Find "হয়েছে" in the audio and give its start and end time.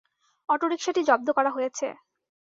1.51-1.87